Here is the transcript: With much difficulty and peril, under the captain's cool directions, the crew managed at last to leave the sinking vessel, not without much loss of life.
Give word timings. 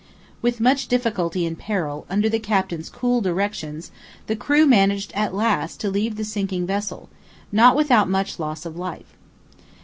With 0.41 0.59
much 0.59 0.87
difficulty 0.87 1.45
and 1.45 1.55
peril, 1.55 2.07
under 2.09 2.27
the 2.27 2.39
captain's 2.39 2.89
cool 2.89 3.21
directions, 3.21 3.91
the 4.25 4.35
crew 4.35 4.65
managed 4.65 5.11
at 5.13 5.31
last 5.31 5.79
to 5.81 5.91
leave 5.91 6.15
the 6.15 6.25
sinking 6.25 6.65
vessel, 6.65 7.07
not 7.51 7.75
without 7.75 8.09
much 8.09 8.39
loss 8.39 8.65
of 8.65 8.75
life. 8.75 9.13